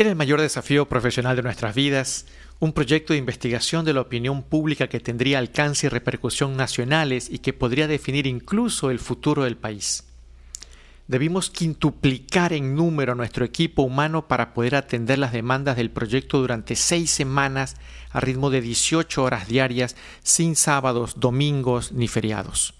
[0.00, 2.24] Era el mayor desafío profesional de nuestras vidas,
[2.58, 7.40] un proyecto de investigación de la opinión pública que tendría alcance y repercusión nacionales y
[7.40, 10.04] que podría definir incluso el futuro del país.
[11.06, 16.76] Debimos quintuplicar en número nuestro equipo humano para poder atender las demandas del proyecto durante
[16.76, 17.76] seis semanas
[18.10, 22.72] a ritmo de 18 horas diarias, sin sábados, domingos ni feriados.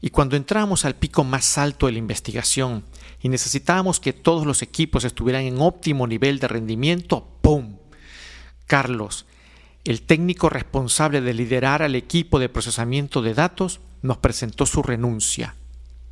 [0.00, 2.84] Y cuando entramos al pico más alto de la investigación,
[3.22, 7.76] y necesitábamos que todos los equipos estuvieran en óptimo nivel de rendimiento, ¡pum!
[8.66, 9.26] Carlos,
[9.84, 15.54] el técnico responsable de liderar al equipo de procesamiento de datos, nos presentó su renuncia,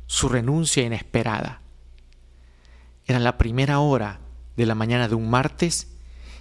[0.05, 1.61] su renuncia inesperada.
[3.05, 4.19] Era la primera hora
[4.55, 5.87] de la mañana de un martes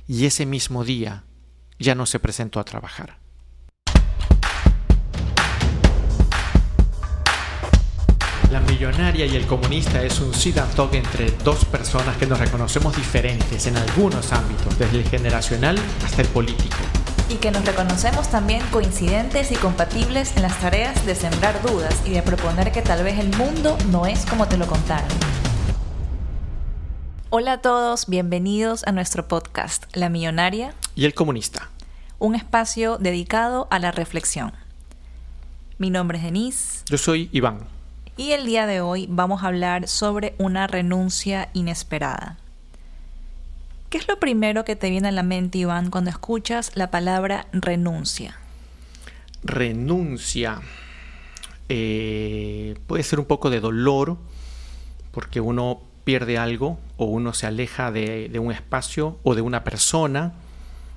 [0.06, 1.24] y ese mismo día
[1.78, 3.18] ya no se presentó a trabajar.
[8.68, 12.94] Millonaria y el comunista es un sit and talk entre dos personas que nos reconocemos
[12.94, 16.76] diferentes en algunos ámbitos, desde el generacional hasta el político.
[17.30, 22.10] Y que nos reconocemos también coincidentes y compatibles en las tareas de sembrar dudas y
[22.10, 25.08] de proponer que tal vez el mundo no es como te lo contaron.
[27.30, 31.70] Hola a todos, bienvenidos a nuestro podcast La Millonaria y el Comunista.
[32.18, 34.52] Un espacio dedicado a la reflexión.
[35.78, 36.84] Mi nombre es Denise.
[36.88, 37.77] Yo soy Iván
[38.18, 42.36] y el día de hoy vamos a hablar sobre una renuncia inesperada.
[43.90, 47.46] ¿Qué es lo primero que te viene a la mente, Iván, cuando escuchas la palabra
[47.52, 48.36] renuncia?
[49.44, 50.60] Renuncia.
[51.68, 54.18] Eh, puede ser un poco de dolor,
[55.12, 59.62] porque uno pierde algo o uno se aleja de, de, un espacio o de una
[59.62, 60.32] persona,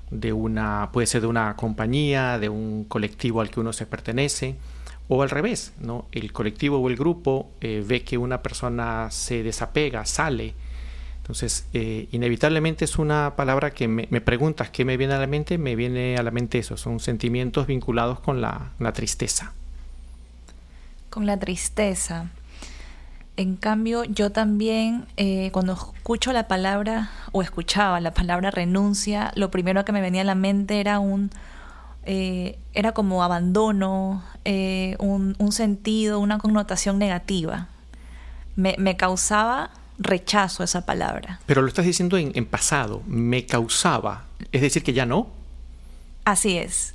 [0.10, 4.56] de una, puede ser de una compañía, de un colectivo al que uno se pertenece
[5.14, 6.06] o al revés, ¿no?
[6.14, 10.54] el colectivo o el grupo eh, ve que una persona se desapega, sale.
[11.18, 15.58] Entonces, eh, inevitablemente es una palabra que me, preguntas qué me viene a la mente,
[15.58, 19.52] me viene a la mente eso, son sentimientos vinculados con la, tristeza.
[21.10, 22.30] Con la tristeza.
[23.36, 29.52] En cambio, yo también, eh, cuando escucho la palabra, o escuchaba la palabra renuncia, lo
[29.52, 31.32] primero que me venía a la mente era un,
[32.04, 37.68] eh, era como abandono, eh, un, sentido, una connotación negativa.
[38.56, 41.40] Me, causaba rechazo esa palabra.
[41.46, 45.28] Pero lo estás diciendo en, en, pasado, me causaba, es decir, que ya no.
[46.26, 46.94] Así es.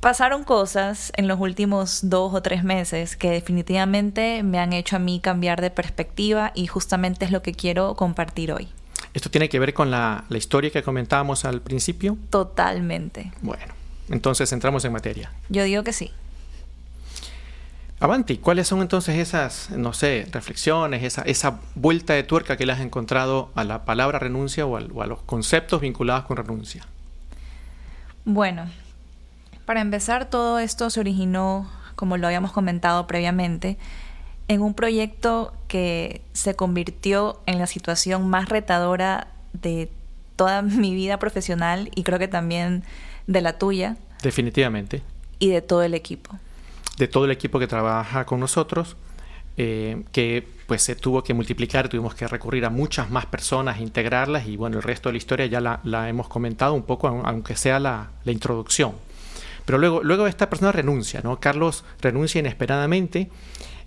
[0.00, 4.98] Pasaron cosas en los últimos dos o tres meses que definitivamente me han hecho a
[4.98, 8.68] mí cambiar de perspectiva y justamente es lo que quiero compartir hoy.
[9.16, 12.18] ¿Esto tiene que ver con la, la historia que comentábamos al principio?
[12.28, 13.32] Totalmente.
[13.40, 13.72] Bueno.
[14.10, 15.32] Entonces entramos en materia.
[15.48, 16.12] Yo digo que sí.
[17.98, 22.74] Avanti, ¿cuáles son entonces esas, no sé, reflexiones, esa, esa vuelta de tuerca que le
[22.74, 26.86] has encontrado a la palabra renuncia o, a los conceptos vinculados con renuncia?
[28.26, 28.68] Bueno,
[29.64, 33.78] para empezar, todo esto se originó, como lo habíamos comentado previamente,
[34.48, 39.90] en un proyecto que se convirtió en la situación más retadora de
[40.36, 42.84] toda mi vida profesional y creo que también
[43.26, 43.96] de la tuya.
[44.22, 45.02] Definitivamente.
[45.38, 46.38] Y de todo el equipo.
[46.98, 48.96] De todo el equipo que trabaja con nosotros,
[49.58, 54.46] eh, que pues se tuvo que multiplicar, tuvimos que recurrir a muchas más personas, integrarlas
[54.46, 57.78] y bueno, el resto de la historia ya la, hemos comentado un poco, aunque sea
[57.78, 58.92] la, introducción.
[59.64, 61.40] Pero luego, luego esta persona renuncia, ¿no?
[61.40, 63.30] Carlos renuncia inesperadamente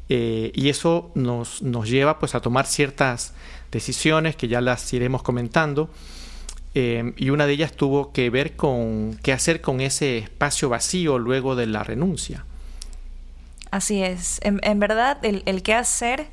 [0.10, 3.34] eh, y eso nos, nos lleva pues a tomar ciertas
[3.72, 5.90] decisiones que ya las iremos comentando
[6.76, 11.18] Em, y una de ellas tuvo que ver con qué hacer con ese espacio vacío
[11.18, 12.46] luego de la renuncia.
[13.72, 14.40] Así es.
[14.44, 16.28] En, verdad, el, qué hacer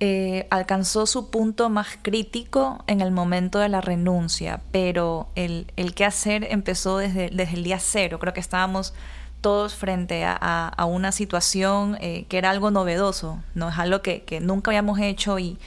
[0.00, 6.04] eh, alcanzó su punto más crítico en el momento de la renuncia, pero el, qué
[6.04, 8.18] hacer empezó desde, desde, el día cero.
[8.18, 8.92] Creo que estábamos
[9.40, 14.70] todos frente a, una situación eh, que era algo novedoso, no es algo que, nunca
[14.70, 15.58] habíamos hecho y,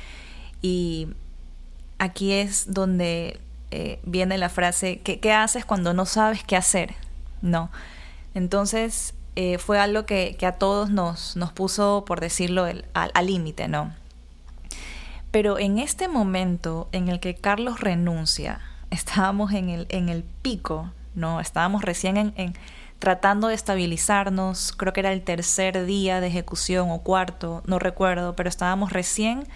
[0.61, 1.07] y
[1.99, 3.39] aquí es donde
[3.71, 6.94] eh, viene la frase, ¿qué, haces cuando no sabes qué hacer?
[7.41, 7.71] No.
[8.33, 13.94] Entonces eh, fue algo que, a todos nos, nos puso, por decirlo, al límite, ¿no?
[15.31, 18.59] Pero en este momento en el que Carlos renuncia,
[18.89, 21.39] estábamos en el, en el pico, ¿no?
[21.39, 22.53] Estábamos recién en,
[23.01, 28.36] tratando de estabilizarnos, creo que era el tercer día de ejecución o cuarto, no recuerdo,
[28.36, 29.48] pero estábamos recién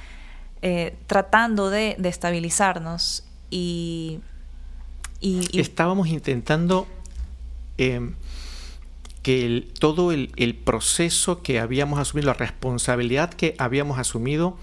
[0.63, 4.19] eh, tratando de, estabilizarnos y,
[5.53, 6.87] Estábamos intentando
[7.77, 8.15] em,
[9.21, 14.57] que todo el, proceso que habíamos asumido, la responsabilidad que habíamos asumido,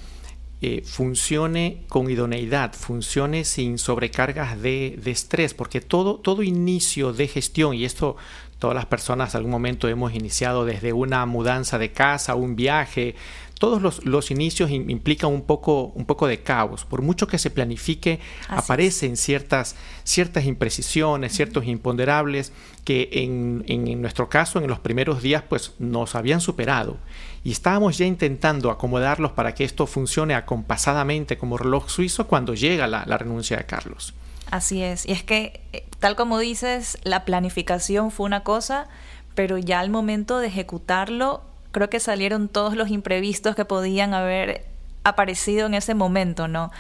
[0.61, 7.29] eh, funcione con idoneidad, funcione sin sobrecargas de, de, estrés, porque todo, todo inicio de
[7.29, 8.17] gestión, y esto
[8.63, 13.17] todas las personas algún momento hemos iniciado desde una mudanza de casa, un viaje,
[13.59, 16.85] todos los, inicios implican un poco, un poco de caos.
[16.85, 19.75] Por mucho que se planifique, aparecen ciertas,
[20.05, 22.53] ciertas imprecisiones, ciertos imponderables
[22.85, 26.99] que en, en, nuestro caso, en los primeros días, pues nos habían superado.
[27.43, 32.87] Y estábamos ya intentando acomodarlos para que esto funcione acompasadamente como reloj suizo cuando llega
[32.87, 34.15] la, la renuncia de Carlos.
[34.53, 35.07] Así es.
[35.07, 38.87] Y es que, eh, tal como dices, la planificación fue una cosa,
[39.35, 41.41] pero ya al momento de ejecutarlo
[41.71, 44.67] creo que salieron todos los imprevistos que podían haber
[45.05, 46.71] aparecido en ese momento, ¿no?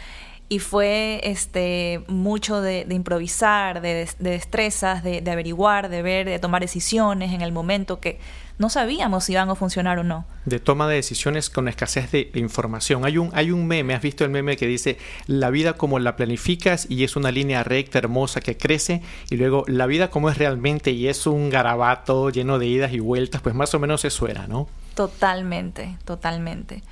[0.52, 7.32] Y fue este, mucho de, improvisar, de, destrezas, de, averiguar, de ver, de tomar decisiones
[7.32, 8.20] en el momento que
[8.58, 10.26] no sabíamos si iban a funcionar o no.
[10.44, 13.06] De toma de decisiones con escasez de, información.
[13.06, 16.16] Hay un, hay un meme, ¿has visto el meme que dice la vida como la
[16.16, 19.00] planificas y es una línea recta, hermosa, que crece?
[19.30, 23.00] Y luego la vida como es realmente y es un garabato lleno de idas y
[23.00, 24.68] vueltas, pues más o menos eso era, ¿no?
[24.94, 26.82] Totalmente, totalmente.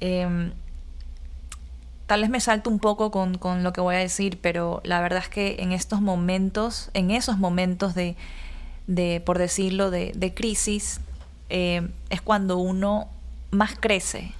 [0.00, 0.52] Em,
[2.06, 5.20] tal vez me salto un poco con, lo que voy a decir, pero la verdad
[5.20, 8.16] es que en estos momentos, en esos momentos de,
[8.86, 11.00] de por decirlo, de, de crisis,
[11.48, 13.08] em, es cuando uno
[13.50, 14.32] más crece.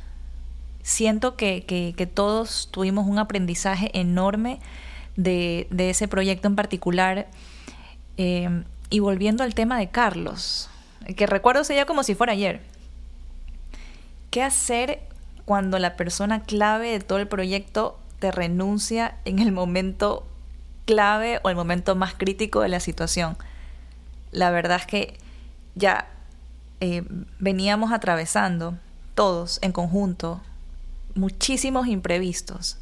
[0.82, 4.60] Siento que, que, todos tuvimos un aprendizaje enorme
[5.16, 7.26] de, de ese proyecto en particular.
[8.16, 10.70] Em, y volviendo al tema de Carlos,
[11.16, 12.60] que recuerdo sería como si fuera ayer.
[14.30, 15.00] ¿Qué hacer
[15.46, 20.26] cuando la persona clave de todo el proyecto te renuncia en el momento
[20.84, 23.38] clave o el momento más crítico de la situación?
[24.30, 25.18] La verdad es que
[25.74, 26.08] ya
[26.80, 27.02] eh,
[27.38, 28.74] veníamos atravesando
[29.14, 30.42] todos en conjunto
[31.14, 32.76] muchísimos imprevistos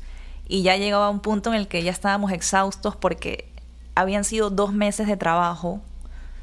[0.49, 3.49] y ya llegaba un punto en el que ya estábamos exhaustos porque
[3.95, 5.81] habían sido dos meses de trabajo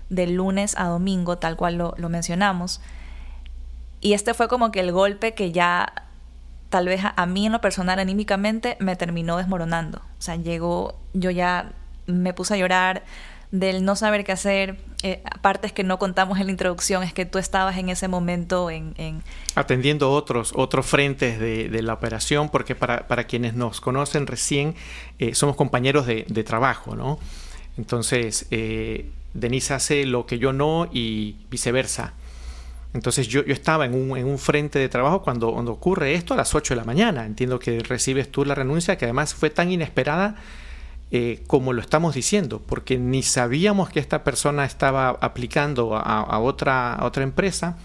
[0.10, 2.82] de lunes a domingo, tal cual lo, mencionamos.
[4.02, 5.94] Y este fue como que el golpe que ya,
[6.72, 10.00] tal vez a, mí en lo personal, anímicamente, me terminó desmoronando.
[10.00, 11.74] O sea, llegó, yo ya
[12.08, 13.04] me puse a llorar
[13.52, 14.78] del no saber qué hacer.
[15.04, 18.70] Eh, partes que no contamos en la introducción es que tú estabas en ese momento
[18.70, 19.22] en...
[19.54, 24.76] Atendiendo otros, otros frentes de, la operación, porque para, para, quienes nos conocen recién,
[25.20, 27.20] eh, somos compañeros de, de, trabajo, ¿no?
[27.78, 32.14] Entonces, eh, Denise hace lo que yo no y viceversa.
[32.94, 36.38] Entonces yo, yo estaba en un, en un, frente de trabajo cuando, ocurre esto a
[36.38, 37.26] las 8 de la mañana.
[37.26, 40.36] Entiendo que recibes tú la renuncia, que además fue tan inesperada
[41.12, 47.00] eh, como lo estamos diciendo, porque ni sabíamos que esta persona estaba aplicando a, otra,
[47.02, 47.78] otra empresa,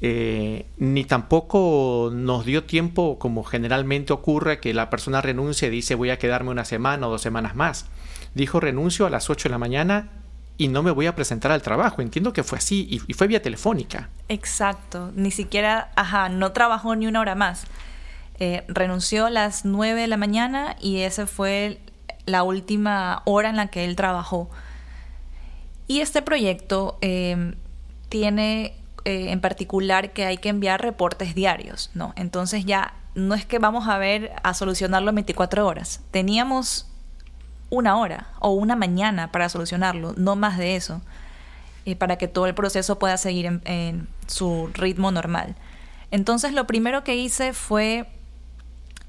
[0.00, 5.94] eh, ni tampoco nos dio tiempo, como generalmente ocurre, que la persona renuncia y dice
[5.94, 7.86] voy a quedarme una semana o dos semanas más.
[8.34, 10.23] Dijo renuncio a las 8 de la mañana
[10.56, 12.02] y no me voy a presentar al trabajo.
[12.02, 14.08] Entiendo que fue así y, fue vía telefónica.
[14.28, 17.64] Exacto, ni siquiera, ajá, no trabajó ni una hora más.
[18.38, 21.80] Eh, renunció a las 9 de la mañana y esa fue
[22.26, 24.48] la última hora en la que él trabajó.
[25.86, 27.54] Y este proyecto em,
[28.08, 28.74] tiene
[29.04, 32.12] eh, en particular que hay que enviar reportes diarios, ¿no?
[32.16, 36.00] Entonces ya no es que vamos a ver a solucionarlo en 24 horas.
[36.10, 36.86] Teníamos
[37.70, 41.00] una hora o una mañana para solucionarlo, no más de eso,
[41.84, 45.54] y para que todo el proceso pueda seguir en, su ritmo normal.
[46.10, 48.06] Entonces lo primero que hice fue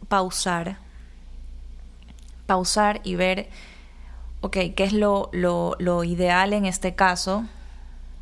[0.09, 0.77] pausar,
[2.47, 3.47] pausar y ver,
[4.41, 7.45] ok, ¿qué es lo, lo, ideal en este caso?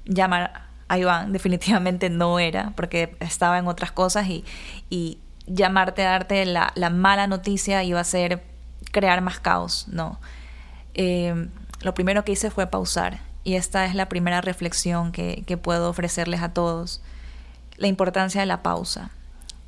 [0.06, 4.46] Llamar a Iván, definitivamente no era, porque estaba en otras cosas y,
[4.90, 8.53] y llamarte a darte la, la mala noticia iba a ser
[8.94, 10.22] crear más caos, no.
[10.94, 11.50] Eh,
[11.82, 15.90] lo primero que hice fue pausar y esta es la primera reflexión que, que puedo
[15.90, 17.02] ofrecerles a todos,
[17.76, 19.10] la importancia de la pausa.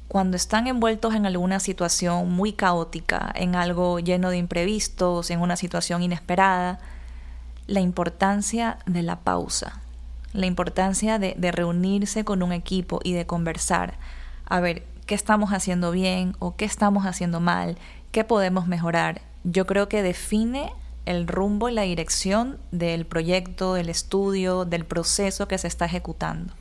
[0.08, 5.58] Cuando están envueltos en alguna situación muy caótica, en algo lleno de imprevistos, en una
[5.58, 6.80] situación inesperada,
[7.68, 9.82] la importancia de la pausa,
[10.32, 13.96] la importancia de, de, reunirse con un equipo y de conversar,
[14.46, 17.78] a ver qué estamos haciendo bien o qué estamos haciendo mal,
[18.16, 19.20] qué podemos mejorar.
[19.44, 20.72] Yo creo que define
[21.06, 26.54] el rumbo y la dirección del proyecto, del estudio, del proceso que se está ejecutando.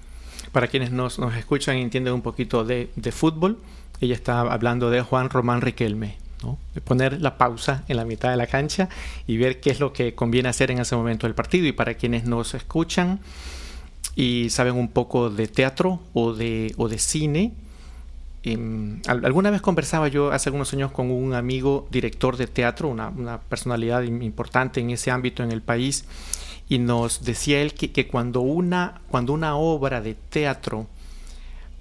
[0.51, 3.61] Para quienes nos, escuchan y entienden un poquito de, fútbol,
[4.01, 6.17] ella está hablando de Juan Román Riquelme.
[6.75, 8.89] de poner la pausa en la mitad de la cancha
[9.29, 11.69] y ver qué es lo que conviene hacer en ese momento del partido.
[11.69, 13.21] Y para quienes nos escuchan
[14.17, 17.53] y saben un poco de teatro o de cine,
[18.45, 23.41] em, alguna vez conversaba yo hace algunos años con un amigo director de teatro, una,
[23.41, 26.05] personalidad importante en ese ámbito en el país,
[26.69, 30.87] y nos decía él que, cuando, una, cuando una obra de teatro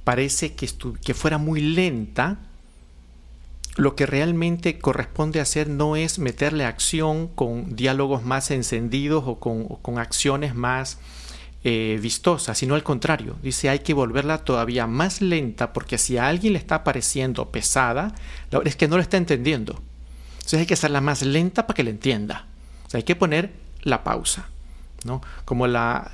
[0.03, 0.69] parece que,
[1.03, 2.37] que fuera muy lenta,
[3.75, 9.97] lo que realmente corresponde hacer no es meterle acción con diálogos más encendidos o con,
[9.97, 10.99] acciones más
[11.63, 16.27] eh, vistosas, sino al contrario, dice hay que volverla todavía más lenta porque si a
[16.27, 18.13] alguien le está pareciendo pesada,
[18.51, 19.81] la verdad es que no lo está entendiendo.
[20.37, 22.47] Entonces hay que hacerla más lenta para que le entienda.
[22.93, 24.49] Hay que poner la pausa.
[25.45, 26.09] Como la,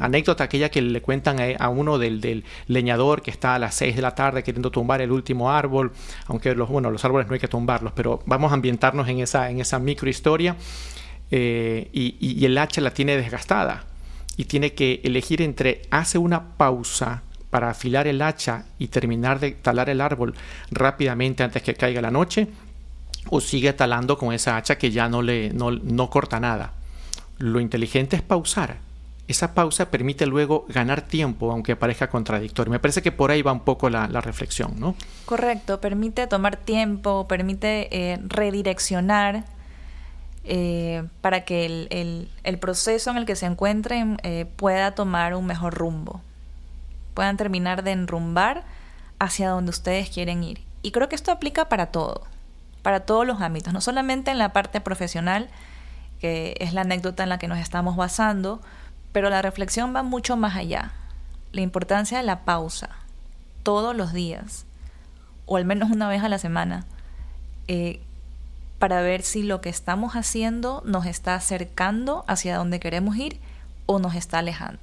[0.00, 4.02] anécdota aquella que le cuentan a, uno del, leñador que está a las 6 de
[4.02, 5.92] la tarde queriendo tumbar el último árbol,
[6.26, 9.50] aunque los, bueno, los árboles no hay que tumbarlos, pero vamos a ambientarnos en esa,
[9.50, 10.56] en esa microhistoria
[11.30, 13.84] eh, y, el hacha la tiene desgastada
[14.36, 19.52] y tiene que elegir entre hace una pausa para afilar el hacha y terminar de
[19.52, 20.34] talar el árbol
[20.70, 22.48] rápidamente antes que caiga la noche
[23.28, 26.72] o sigue talando con esa hacha que ya no le no corta nada.
[27.38, 28.78] Lo inteligente es pausar.
[29.28, 32.72] Esa pausa permite luego ganar tiempo, aunque parezca contradictorio.
[32.72, 34.96] Me parece que por ahí va un poco la, reflexión, ¿no?
[35.26, 39.44] Correcto, permite tomar tiempo, permite eh, redireccionar
[40.44, 45.74] eh, para que el, proceso en el que se encuentren eh, pueda tomar un mejor
[45.74, 46.20] rumbo,
[47.14, 48.64] puedan terminar de enrumbar
[49.18, 50.60] hacia donde ustedes quieren ir.
[50.82, 52.22] Y creo que esto aplica para todo,
[52.82, 55.48] para todos los ámbitos, no solamente en la parte profesional,
[56.20, 58.60] que es la anécdota en la que nos estamos basando,
[59.12, 60.92] pero la reflexión va mucho más allá.
[61.52, 62.90] La importancia de la pausa,
[63.62, 64.66] todos los días,
[65.46, 66.84] o al menos una vez a la semana,
[67.68, 68.00] eh,
[68.82, 73.36] para ver si lo que estamos haciendo nos está acercando hacia donde queremos ir
[73.86, 74.80] o nos está alejando.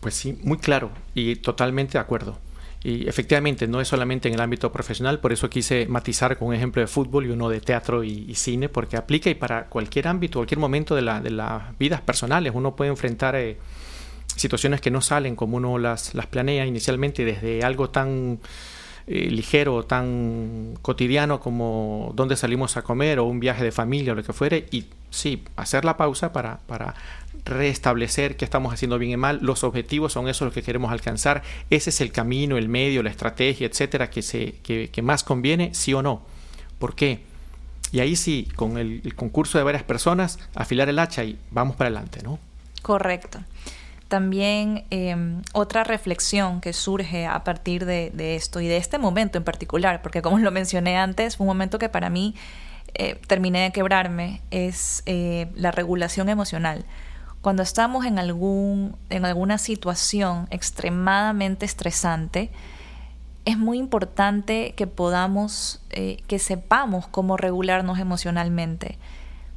[0.00, 2.38] Pues sí, muy claro y totalmente de acuerdo.
[2.82, 6.54] Y efectivamente, no es solamente en el ámbito profesional, por eso quise matizar con un
[6.54, 10.38] ejemplo de fútbol y uno de teatro y, cine, porque aplica y para cualquier ámbito,
[10.38, 12.52] cualquier momento de, la, de las vidas personales.
[12.54, 13.58] Uno puede enfrentar eh,
[14.34, 18.38] situaciones que no salen como uno las, las planea inicialmente, desde algo tan
[19.06, 24.16] eh, ligero, tan cotidiano como dónde salimos a comer o un viaje de familia o
[24.16, 26.94] lo que fuere, y sí, hacer la pausa para, para
[27.44, 31.42] restablecer qué estamos haciendo bien y mal, los objetivos son esos los que queremos alcanzar,
[31.70, 35.94] ese es el camino, el medio, la estrategia, etcétera, que, se, que, más conviene, sí
[35.94, 36.22] o no.
[36.80, 37.20] ¿Por qué?
[37.92, 41.88] Y ahí sí, con el, concurso de varias personas, afilar el hacha y vamos para
[41.88, 42.40] adelante, ¿no?
[42.82, 43.38] Correcto.
[44.08, 49.44] También em, otra reflexión que surge a partir de, esto y de este momento en
[49.44, 52.34] particular, porque como lo mencioné antes, fue un momento que para mí
[52.94, 56.84] eh, terminé de quebrarme, es eh, la regulación emocional
[57.46, 62.50] cuando estamos en, algún, en alguna situación extremadamente estresante,
[63.44, 68.98] es muy importante que podamos, eh, que sepamos cómo regularnos emocionalmente.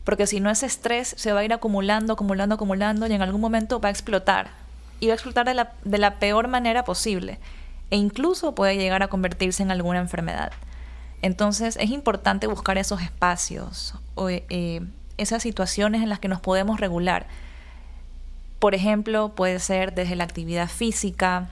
[0.10, 3.42] Porque si no ese estrés se va a ir acumulando, acumulando, acumulando y en algún
[3.42, 4.50] momento va a explotar.
[5.00, 7.38] Y va a explotar de la, de la peor manera posible.
[7.92, 10.52] E incluso puede llegar a convertirse en alguna enfermedad.
[11.22, 14.82] Entonces es importante buscar esos espacios o eh,
[15.18, 17.28] esas situaciones en las que nos podemos regular
[18.60, 21.50] por ejemplo, puede ser desde la actividad física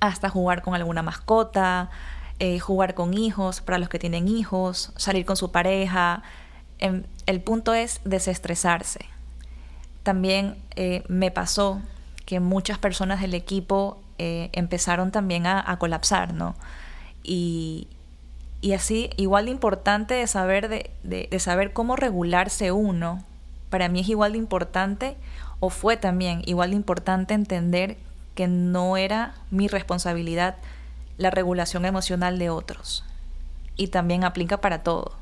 [0.00, 1.90] hasta jugar con alguna mascota,
[2.40, 6.22] eh, jugar con hijos para los que tienen hijos, salir con su pareja.
[6.78, 9.06] Em, el punto es desestresarse.
[10.02, 11.80] También eh, me pasó
[12.26, 16.54] que muchas personas del equipo eh, empezaron también a, colapsar, ¿no?
[17.22, 17.88] Y,
[18.74, 23.24] así, igual de importante de saber, de saber cómo regularse uno,
[23.70, 25.16] para mí es igual de importante
[25.60, 27.96] o fue también igual de importante entender
[28.34, 30.56] que no era mi responsabilidad
[31.18, 33.04] la regulación emocional de otros.
[33.76, 35.12] Y también aplica para todo.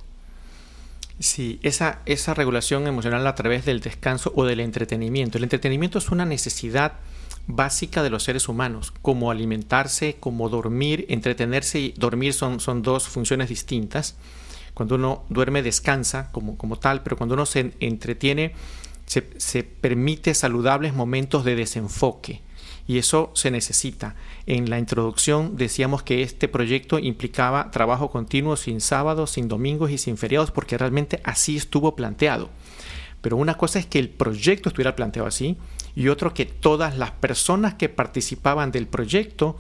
[1.19, 5.39] Sí, esa, esa regulación emocional a través del descanso o del entretenimiento.
[5.39, 6.95] El entretenimiento es una necesidad
[7.47, 13.09] básica de los seres humanos, como alimentarse, como dormir, entretenerse y dormir son, son dos
[13.09, 14.17] funciones distintas.
[14.75, 18.55] Cuando uno duerme descansa como, como tal, pero cuando uno se entretiene
[19.07, 22.41] se, permite saludables momentos de desenfoque
[22.87, 24.15] y eso se necesita.
[24.47, 29.99] En la introducción decíamos que este proyecto implicaba trabajo continuo sin sábados, sin domingos y
[29.99, 32.51] sin feriados, porque realmente así estuvo planteado.
[33.21, 35.57] Pero una cosa es que el proyecto estuviera planteado así
[35.95, 39.57] y otro que todas las personas que participaban del proyecto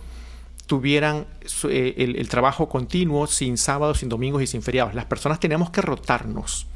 [0.66, 1.26] tuvieran
[1.68, 4.94] eh, el, trabajo continuo sin sábados, sin domingos y sin feriados.
[4.94, 6.66] Las personas teníamos que rotarnos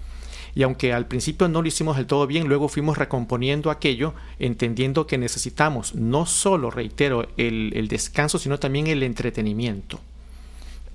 [0.56, 5.06] Y aunque al principio no lo hicimos del todo bien, luego fuimos recomponiendo aquello, entendiendo
[5.06, 10.00] que necesitamos no solo, reitero, el, el descanso, sino también el entretenimiento.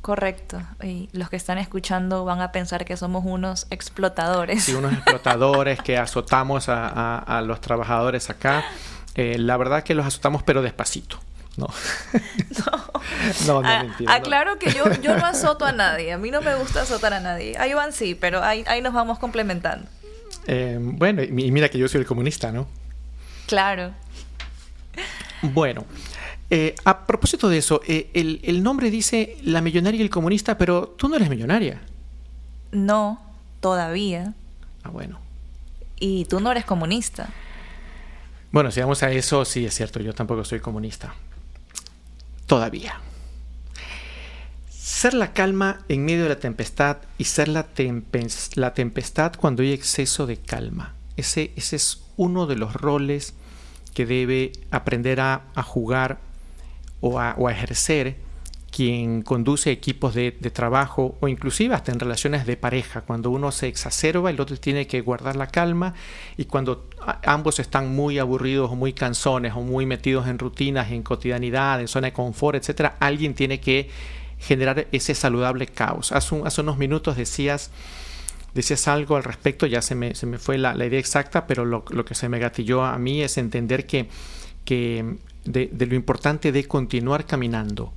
[0.01, 0.59] Correcto.
[0.83, 4.63] Y los que están escuchando van a pensar que somos unos explotadores.
[4.63, 8.65] Sí, unos explotadores que azotamos a, los trabajadores acá.
[9.13, 11.19] Eh, la verdad que los azotamos, pero despacito.
[11.55, 11.67] No.
[12.65, 12.90] no,
[13.47, 14.13] no, no mentira.
[14.13, 16.13] Aclaro que yo, yo no azoto a nadie.
[16.13, 17.57] A mí no me gusta azotar a nadie.
[17.57, 19.87] A Iván sí, pero ahí, ahí nos vamos complementando.
[20.47, 22.67] Eh, bueno, y mira que yo soy el comunista, ¿no?
[23.47, 23.93] Claro.
[25.41, 25.85] Bueno,
[26.49, 30.89] eh, a propósito de eso, eh, el, nombre dice la millonaria y el comunista, pero
[30.89, 31.81] tú no eres millonaria.
[32.71, 33.21] No,
[33.61, 34.33] todavía.
[34.83, 35.19] Ah, bueno.
[35.97, 37.29] Y tú no eres comunista.
[38.51, 41.13] Bueno, si vamos a eso, sí es cierto, yo tampoco soy comunista.
[42.51, 42.99] Todavía.
[44.67, 47.69] Ser la calma en medio de la tempestad y ser la,
[48.55, 50.93] la tempestad cuando hay exceso de calma.
[51.15, 53.35] Ese, ese, es uno de los roles
[53.93, 56.19] que debe aprender a, a jugar
[56.99, 58.17] o a, ejercer
[58.71, 63.01] quien conduce equipos de, trabajo o inclusive hasta en relaciones de pareja.
[63.01, 65.93] Cuando uno se exacerba, el otro tiene que guardar la calma
[66.37, 66.89] y cuando
[67.25, 71.87] ambos están muy aburridos o muy cansones o muy metidos en rutinas, en cotidianidad, en
[71.87, 73.89] zona de confort, etcétera, alguien tiene que
[74.39, 76.11] generar ese saludable caos.
[76.13, 77.71] Hace, unos minutos decías
[78.53, 81.85] decías algo al respecto, ya se me, se me fue la, idea exacta, pero lo,
[81.89, 84.09] lo, que se me gatilló a mí es entender que,
[84.65, 87.93] que de, lo importante de continuar caminando.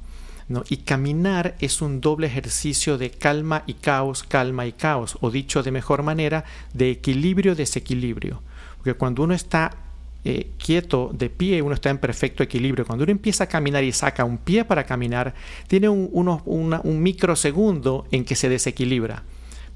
[0.48, 0.64] ¿No?
[0.68, 5.62] Y caminar es un doble ejercicio de calma y caos, calma y caos, o dicho
[5.62, 8.42] de mejor manera, de equilibrio, desequilibrio.
[8.76, 9.76] Porque cuando uno está
[10.24, 12.86] eh, quieto, de pie, uno está en perfecto equilibrio.
[12.86, 15.34] Cuando uno empieza a caminar y saca un pie para caminar,
[15.68, 19.22] tiene un, un microsegundo en que se desequilibra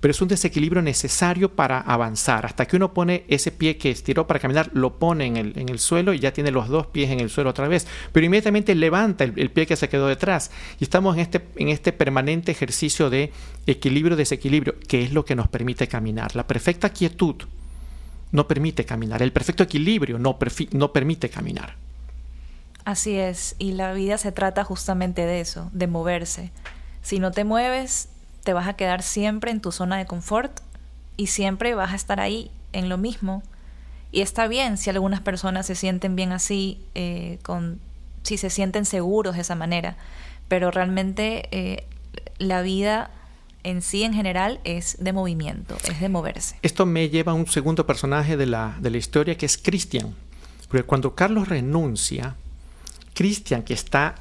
[0.01, 2.47] pero es un desequilibrio necesario para avanzar.
[2.47, 5.69] Hasta que uno pone ese pie que estiró para caminar, lo pone en el, en
[5.69, 7.87] el suelo y ya tiene los dos pies en el suelo otra vez.
[8.13, 10.53] Pero inmediatamente levanta el, pie que se quedó detrás.
[10.79, 13.33] Y estamos en este, en este permanente ejercicio de
[13.67, 16.37] equilibrio-desequilibrio, que es lo que nos permite caminar.
[16.37, 17.37] La perfecta quietud
[18.31, 19.23] no permite caminar.
[19.23, 20.39] El perfecto equilibrio no,
[20.73, 21.75] no permite caminar.
[22.85, 26.53] Así es, y la vida se trata justamente de eso, de moverse.
[27.03, 28.09] Si no te mueves,
[28.49, 30.61] te vas a quedar siempre en tu zona de confort
[31.19, 33.43] y siempre vas a estar ahí en lo mismo.
[34.11, 37.79] Y está bien si algunas personas se sienten bien así, eh, con,
[38.23, 39.99] si se sienten seguros de esa manera,
[40.49, 41.85] pero realmente eh,
[42.39, 43.11] la vida
[43.65, 46.57] en sí en general es de movimiento, es de moverse.
[46.63, 50.15] Esto me lleva a un segundo personaje de la, de la historia que es Cristian.
[50.71, 52.35] Porque cuando Carlos renuncia,
[53.13, 54.15] Cristian, que está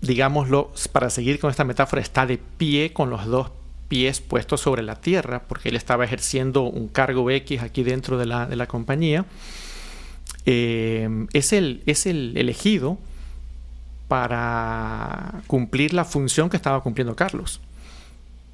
[0.00, 3.50] digámoslo, para seguir con esta metáfora, está de pie con los dos
[3.88, 8.26] pies puestos sobre la tierra, porque él estaba ejerciendo un cargo X aquí dentro de
[8.26, 9.24] la, de la compañía.
[10.44, 12.98] Eh, es, el, es el elegido
[14.08, 17.60] para cumplir la función que estaba cumpliendo Carlos.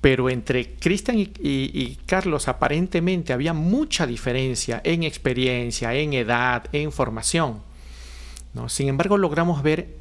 [0.01, 7.63] Pero entre Cristian y, Carlos aparentemente había mucha diferencia en experiencia, en edad, en formación.
[8.53, 8.69] ¿no?
[8.69, 9.97] Sin embargo, logramos ver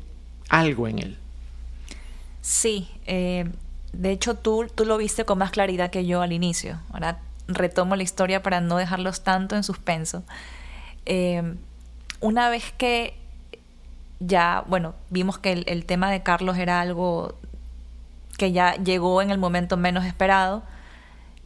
[0.49, 1.17] algo en él.
[2.41, 3.49] Sí, eh,
[3.93, 6.79] de hecho tú, tú lo viste con más claridad que yo al inicio.
[6.91, 10.23] Ahora retomo la historia para no dejarlos tanto en suspenso.
[11.05, 11.55] Eh,
[12.19, 13.15] una vez que
[14.19, 17.35] ya, bueno, vimos que el, tema de Carlos era algo
[18.37, 20.63] que ya llegó en el momento menos esperado,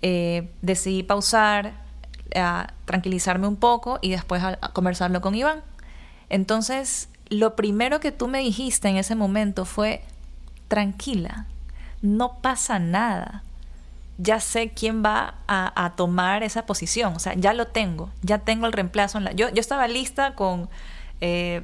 [0.02, 1.74] eh, decidí pausar,
[2.36, 5.62] a tranquilizarme un poco y después a conversarlo con Iván.
[6.30, 10.04] Entonces, lo primero que tú me dijiste en ese momento fue,
[10.68, 11.46] tranquila,
[12.02, 13.44] no pasa nada.
[14.18, 18.66] Ya sé quién va a, tomar esa posición, o sea, ya lo tengo, ya tengo
[18.66, 19.20] el reemplazo.
[19.32, 20.70] Yo, yo estaba lista con
[21.20, 21.64] eh,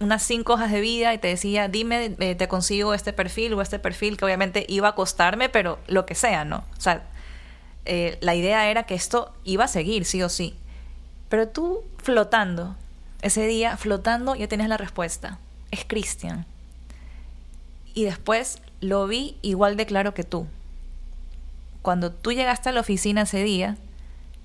[0.00, 3.62] unas cinco hojas de vida y te decía, dime, eh, te consigo este perfil o
[3.62, 6.64] este perfil que obviamente iba a costarme, pero lo que sea, ¿no?
[6.76, 7.04] O sea,
[7.84, 10.56] eh, la idea era que esto iba a seguir, sí o sí.
[11.28, 12.74] Pero tú flotando,
[13.20, 15.38] ese día flotando, ya tienes la respuesta.
[15.70, 16.46] Es Cristian
[17.94, 20.46] y después lo vi igual de claro que tú.
[21.82, 23.76] Cuando tú llegaste a la oficina ese día,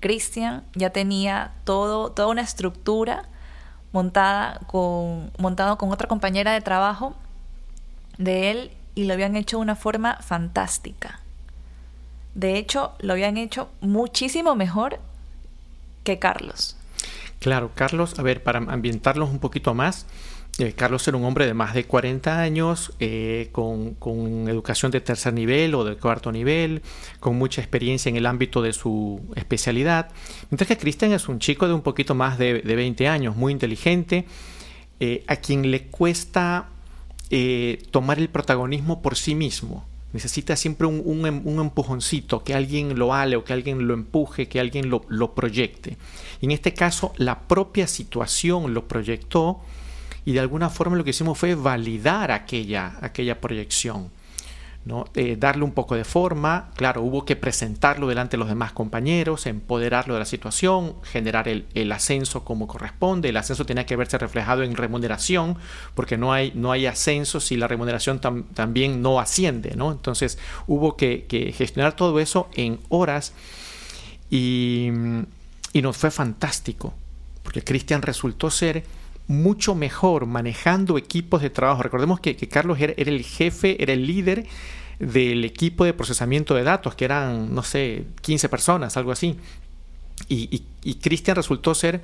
[0.00, 3.24] Cristian ya tenía todo, toda una estructura
[3.92, 7.14] montada con, montado con otra compañera de trabajo
[8.18, 11.20] de él y lo habían hecho de una forma fantástica.
[12.34, 15.00] De hecho, lo habían hecho muchísimo mejor
[16.04, 16.76] que Carlos.
[17.40, 20.06] Claro, Carlos, a ver, para ambientarlos un poquito más,
[20.60, 23.96] Eh, Carlos era un hombre de más de 40 años, eh, con,
[24.48, 26.82] educación de tercer nivel o de cuarto nivel,
[27.20, 30.10] con mucha experiencia en el ámbito de su especialidad,
[30.50, 34.26] mientras que Cristian es un chico de un poquito más de, 20 años, muy inteligente,
[34.98, 36.70] eh, a quien le cuesta
[37.90, 39.84] tomar el protagonismo por sí mismo.
[40.14, 44.88] Necesita siempre un, empujoncito, que alguien lo ale o que alguien lo empuje, que alguien
[44.88, 45.98] lo, proyecte.
[46.40, 49.60] En este caso, la propia situación lo proyectó
[50.24, 54.10] y de alguna forma lo que hicimos fue validar aquella, aquella proyección.
[54.84, 55.04] ¿no?
[55.14, 59.46] Eh, darle un poco de forma, claro, hubo que presentarlo delante de los demás compañeros,
[59.46, 64.62] empoderarlo de la situación, generar el, ascenso como corresponde, el ascenso tenía que verse reflejado
[64.62, 65.58] en remuneración,
[65.94, 68.18] porque no hay, no hay ascenso si la remuneración
[68.54, 69.92] también no asciende, ¿no?
[69.92, 73.34] entonces hubo que, gestionar todo eso en horas
[74.30, 74.88] y,
[75.74, 76.94] y nos fue fantástico,
[77.42, 78.84] porque Cristian resultó ser
[79.28, 81.82] mucho mejor manejando equipos de trabajo.
[81.82, 84.46] Recordemos que, Carlos era, el jefe, era el líder
[84.98, 89.36] del equipo de procesamiento de datos, que eran, no sé, 15 personas, algo así.
[90.28, 90.64] Y,
[91.00, 92.02] Cristian resultó ser,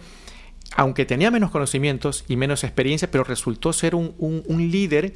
[0.76, 5.14] aunque tenía menos conocimientos y menos experiencia, pero resultó ser un, un líder,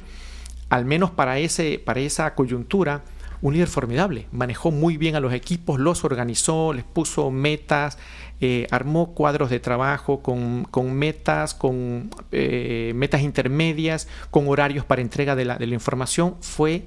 [0.69, 3.03] al menos para, ese, para esa coyuntura,
[3.41, 4.27] un líder formidable.
[4.31, 7.97] Manejó muy bien a los equipos, los organizó, les puso metas,
[8.41, 15.35] eh, armó cuadros de trabajo con, metas, con eh, metas intermedias, con horarios para entrega
[15.35, 16.35] de la, información.
[16.41, 16.83] Fue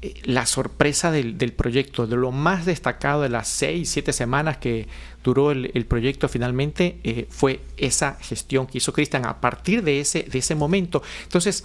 [0.00, 4.88] eh, la sorpresa del, proyecto, de lo más destacado de las seis, siete semanas que
[5.22, 10.38] duró el, proyecto finalmente, fue esa gestión que hizo Cristian a partir de ese, de
[10.38, 11.02] ese momento.
[11.22, 11.64] Entonces,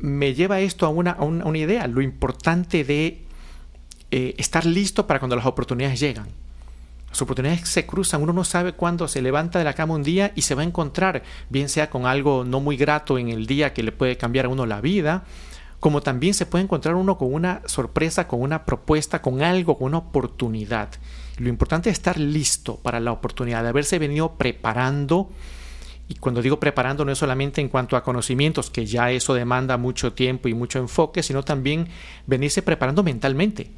[0.00, 3.22] me lleva esto a una, una, idea, lo importante de
[4.10, 6.28] eh, estar listo para cuando las oportunidades llegan.
[7.10, 10.32] Las oportunidades se cruzan, uno no sabe cuándo se levanta de la cama un día
[10.36, 13.74] y se va a encontrar, bien sea con algo no muy grato en el día
[13.74, 15.24] que le puede cambiar a uno la vida,
[15.80, 19.88] como también se puede encontrar uno con una sorpresa, con una propuesta, con algo, con
[19.88, 20.90] una oportunidad.
[21.38, 25.30] Lo importante es estar listo para la oportunidad, de haberse venido preparando
[26.10, 29.76] y cuando digo preparando no es solamente en cuanto a conocimientos, que ya eso demanda
[29.76, 31.86] mucho tiempo y mucho enfoque, sino también
[32.26, 33.70] venirse preparando mentalmente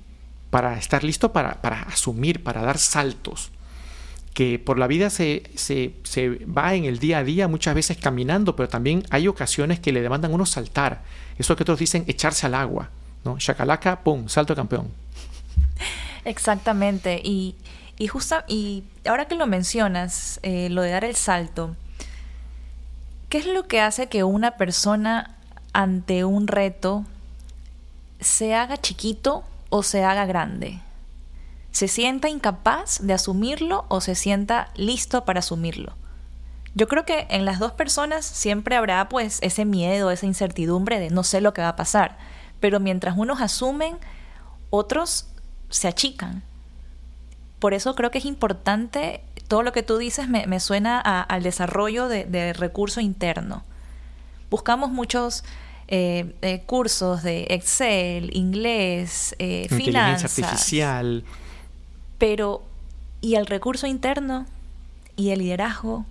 [0.49, 3.51] para estar listo para, asumir, para dar saltos.
[4.33, 5.93] Que por la vida se, se,
[6.47, 10.01] va en el día a día muchas veces caminando, pero también hay ocasiones que le
[10.01, 11.03] demandan uno saltar.
[11.37, 12.89] Eso que otros dicen echarse al agua.
[13.27, 13.37] ¿no?
[13.37, 14.89] Chacalaca, pum, salto campeón.
[16.25, 17.21] Exactamente.
[17.23, 17.57] Y,
[17.99, 21.77] y, justa, y ahora que lo mencionas, eh, lo de dar el salto,
[23.33, 25.39] ¿Qué es lo que hace que una persona
[25.73, 27.07] ante un reto
[28.21, 30.81] se haga chiquito o se haga grande?
[31.71, 35.95] ¿Se sienta incapaz de asumirlo o se sienta listo para asumirlo?
[36.75, 41.09] Yo creo que en las dos personas siempre habrá pues ese miedo, esa incertidumbre de
[41.09, 42.19] no sé lo que va a pasar,
[42.61, 43.97] pero mientras unos asumen,
[44.69, 45.27] otros
[45.71, 46.43] se achican.
[47.61, 52.09] Por eso creo que es importante todo lo que tú dices me, suena al desarrollo
[52.09, 53.65] de, recurso interno.
[54.49, 55.45] Buscamos muchos
[55.89, 60.39] eh, eh, cursos de Excel, inglés, eh, finanzas.
[60.39, 61.23] artificial.
[62.17, 62.63] Pero,
[63.21, 64.47] ¿y el recurso interno?
[65.17, 66.07] ¿Y el liderazgo?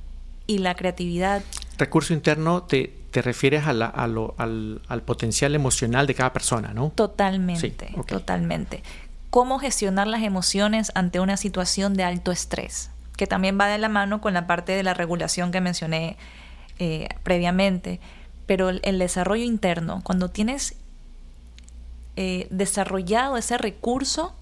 [0.46, 1.42] ¿Y la creatividad?
[1.80, 6.92] Recurso interno te, te refieres a al, potencial emocional de cada persona, ¿no?
[6.94, 8.84] Totalmente, totalmente.
[9.32, 12.92] ¿Cómo gestionar las emociones ante una situación de alto estrés?
[13.18, 16.18] Que también va de la mano con la parte de la regulación que mencioné
[16.80, 18.00] eh, previamente.
[18.46, 20.76] Pero el, desarrollo interno, cuando tienes
[22.16, 24.36] eh, desarrollado ese recurso,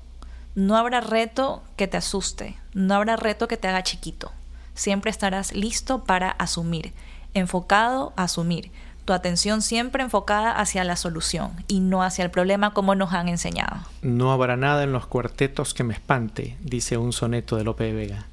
[0.55, 4.31] no habrá reto que te asuste, no habrá reto que te haga chiquito.
[4.73, 6.93] Siempre estarás listo para asumir,
[7.33, 8.71] enfocado a asumir.
[9.05, 13.27] Tu atención siempre enfocada hacia la solución y no hacia el problema como nos han
[13.27, 13.77] enseñado.
[14.01, 17.93] No habrá nada en los cuartetos que me espante, dice un soneto de Lope de
[17.93, 18.28] Vega.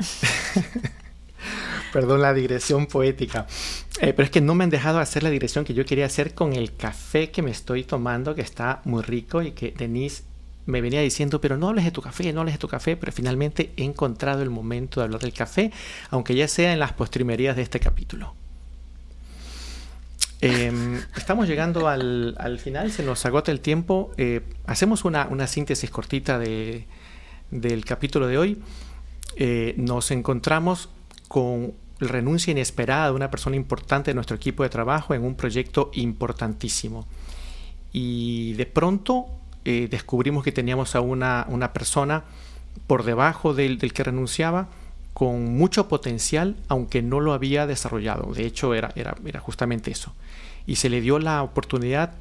[1.92, 3.46] Perdón la digresión poética.
[4.00, 6.34] Eh, pero es que no me han dejado hacer la digresión que yo quería hacer
[6.34, 10.22] con el café que me estoy tomando, que está muy rico y que Denise
[10.66, 13.12] me venía diciendo, pero no hables de tu café, no hables de tu café, pero
[13.12, 15.72] finalmente he encontrado el momento de hablar del café,
[16.10, 18.34] aunque ya sea en las postrimerías de este capítulo.
[20.42, 24.12] Em, estamos llegando al, final, se nos agota el tiempo.
[24.16, 26.86] Eh, hacemos una, una, síntesis cortita de,
[27.50, 28.62] del capítulo de hoy.
[29.36, 30.88] Eh, nos encontramos
[31.28, 35.90] con renuncia inesperada de una persona importante de nuestro equipo de trabajo en un proyecto
[35.94, 37.06] importantísimo.
[37.92, 39.26] Y de pronto
[39.64, 42.24] eh, descubrimos que teníamos a una, una persona
[42.86, 44.68] por debajo del, del, que renunciaba
[45.12, 48.32] con mucho potencial, aunque no lo había desarrollado.
[48.32, 50.14] De hecho, era, era, era justamente eso.
[50.66, 52.14] Y se le dio la oportunidad,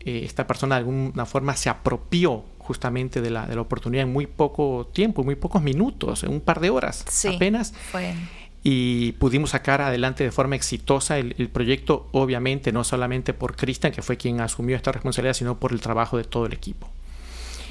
[0.00, 4.12] eh, esta persona de alguna forma se apropió justamente de la, de la oportunidad en
[4.12, 7.74] muy poco tiempo, en muy pocos minutos, en un par de horas apenas.
[8.64, 14.02] Y pudimos sacar adelante de forma exitosa el, proyecto, obviamente no solamente por Cristian, que
[14.02, 16.88] fue quien asumió esta responsabilidad, sino por el trabajo de todo el equipo.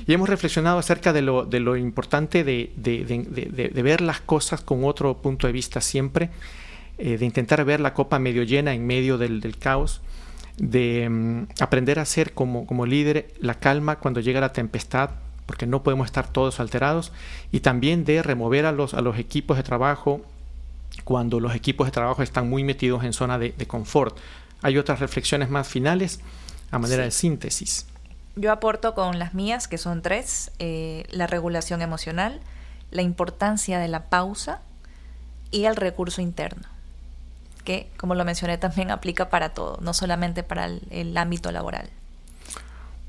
[0.05, 4.61] Y hemos reflexionado acerca de lo, de lo importante de, de, de, ver las cosas
[4.61, 6.29] con otro punto de vista siempre,
[6.97, 10.01] eh, de intentar ver la copa medio llena en medio del, del caos
[10.61, 15.09] de mm, aprender a ser como, como líder la calma cuando llega la tempestad,
[15.47, 17.11] porque no podemos estar todos alterados,
[17.51, 20.21] y también de remover a los, a los equipos de trabajo
[21.03, 24.15] cuando los equipos de trabajo están muy metidos en zona de, confort.
[24.61, 26.19] Hay otras reflexiones más finales
[26.69, 27.87] a manera de síntesis.
[28.35, 32.39] Yo aporto con las mías, que son tres, eh, la regulación emocional,
[32.91, 34.61] la importancia de la pausa
[35.49, 36.67] y el recurso interno
[37.63, 41.89] que, como lo mencioné, también aplica para todo, no solamente para el, ámbito laboral.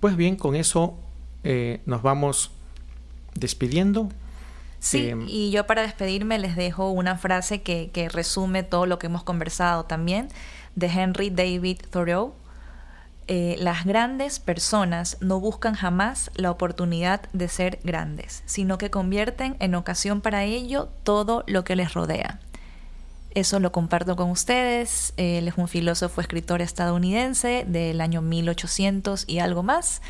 [0.01, 0.95] Pues bien, con eso
[1.45, 2.51] eh, nos vamos
[3.35, 4.09] despidiendo.
[4.81, 8.99] Sí, em, y yo para despedirme les dejo una frase que, que, resume todo lo
[8.99, 10.29] que hemos conversado también,
[10.75, 12.35] de Henry David Thoreau.
[13.29, 19.57] Eh, las grandes personas no buscan jamás la oportunidad de ser grandes, sino que convierten
[19.61, 22.41] en ocasión para ello todo lo que les rodea.
[23.35, 25.15] Eso lo comparto con ustedes.
[25.17, 30.03] Él es un filósofo escritor estadounidense del año 1800 y algo más.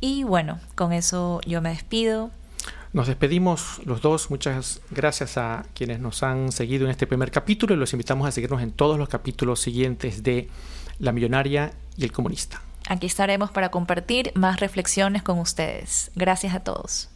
[0.00, 2.30] Y bueno, con eso yo me despido.
[2.92, 4.30] Nos despedimos los dos.
[4.30, 8.32] Muchas gracias a quienes nos han seguido en este primer capítulo y los invitamos a
[8.32, 10.48] seguirnos en todos los capítulos siguientes de
[10.98, 12.62] La Millonaria y el Comunista.
[12.88, 16.10] Aquí estaremos para compartir más reflexiones con ustedes.
[16.14, 17.10] Gracias a todos.